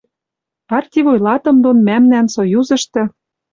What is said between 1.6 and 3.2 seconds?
дон мӓмнӓн Союзышты